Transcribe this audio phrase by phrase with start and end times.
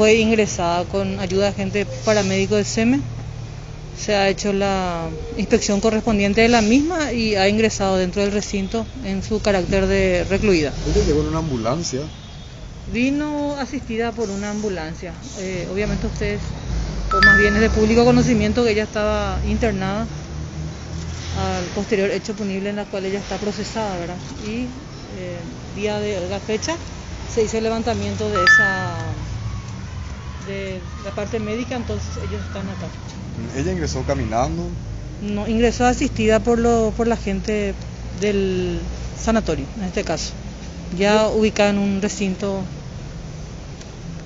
[0.00, 3.00] Fue ingresada con ayuda de agente paramédico del SEME.
[3.98, 8.86] Se ha hecho la inspección correspondiente de la misma y ha ingresado dentro del recinto
[9.04, 10.72] en su carácter de recluida.
[10.88, 12.02] Ella llegó en una ambulancia.
[12.92, 15.14] Vino asistida por una ambulancia.
[15.40, 16.42] Eh, obviamente ustedes,
[17.12, 22.70] o más bien es de público conocimiento que ella estaba internada al posterior hecho punible
[22.70, 24.18] en la cual ella está procesada, ¿verdad?
[24.46, 24.66] Y
[25.18, 25.38] eh,
[25.74, 26.76] día de la fecha
[27.34, 28.94] se hizo el levantamiento de esa
[30.48, 32.88] de la parte médica, entonces ellos están acá.
[33.56, 34.64] Ella ingresó caminando.
[35.22, 37.74] No, ingresó asistida por lo, por la gente
[38.20, 38.80] del
[39.20, 40.32] sanatorio, en este caso.
[40.98, 42.62] Ya ubicada en un recinto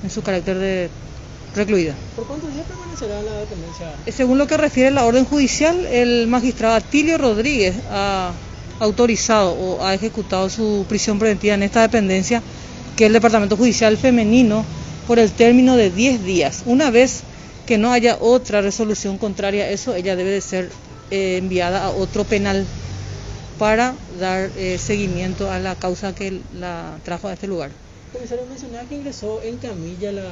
[0.03, 0.91] en su carácter de
[1.55, 1.95] recluida.
[2.17, 3.93] ¿Por cuántos días permanecerá la dependencia?
[4.07, 8.33] Eh, Según lo que refiere la orden judicial, el magistrado Atilio Rodríguez ha
[8.81, 12.43] autorizado o ha ejecutado su prisión preventiva en esta dependencia,
[12.97, 14.65] que es el Departamento Judicial Femenino,
[15.07, 16.63] por el término de 10 días.
[16.67, 17.23] Una vez
[17.67, 20.71] que no haya otra resolución contraria a eso, ella debe de ser
[21.11, 22.67] eh, enviada a otro penal
[23.59, 27.71] para dar eh, seguimiento a la causa que la trajo a este lugar.
[28.13, 30.29] Comisario, mencionaba que ingresó en camilla la,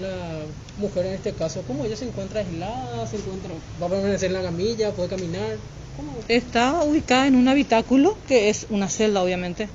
[0.00, 0.40] la
[0.78, 1.62] mujer en este caso.
[1.66, 3.06] ¿Cómo ella se encuentra aislada?
[3.06, 4.90] ¿Se encuentra, ¿Va a permanecer en la camilla?
[4.92, 5.56] ¿Puede caminar?
[5.96, 6.12] ¿Cómo?
[6.28, 9.68] Está ubicada en un habitáculo, que es una celda obviamente,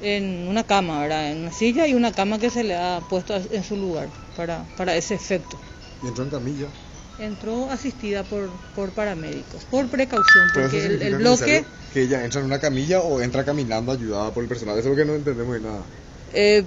[0.00, 1.30] en una cama, ¿verdad?
[1.32, 4.64] En una silla y una cama que se le ha puesto en su lugar para,
[4.76, 5.58] para ese efecto.
[6.02, 6.66] Y entró en camilla.
[7.18, 12.46] Entró asistida por, por paramédicos, por precaución, porque el, el bloque, Que ella entra en
[12.46, 14.78] una camilla o entra caminando ayudada por el personal.
[14.78, 15.80] Eso es lo que no entendemos de nada.
[16.32, 16.64] eh,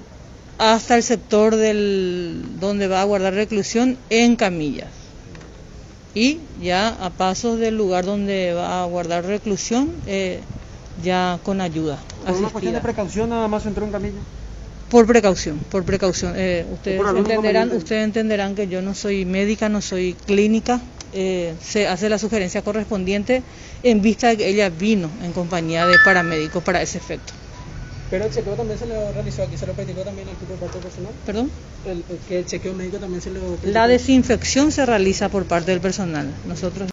[0.57, 4.89] hasta el sector del donde va a guardar reclusión en camillas.
[6.13, 10.41] Y ya a pasos del lugar donde va a guardar reclusión, eh,
[11.03, 11.97] ya con ayuda.
[12.25, 12.81] Por una cuestión de asistida.
[12.81, 14.19] precaución nada más entró en camilla.
[14.89, 16.33] Por precaución, por precaución.
[16.35, 20.79] Eh, ustedes Por entenderán, ustedes entenderán que yo no soy médica, no soy clínica.
[21.13, 23.43] eh, se hace la sugerencia correspondiente
[23.83, 27.33] en vista de que ella vino en compañía de paramédicos para ese efecto.
[28.09, 30.77] Pero el chequeo también se lo realizó aquí, se lo practicó también aquí por parte
[30.79, 31.11] del personal.
[31.25, 31.51] ¿Perdón?
[31.85, 35.71] El, el- que el chequeo médico también se lo La desinfección se realiza por parte
[35.71, 36.27] del personal.
[36.47, 36.89] Nosotros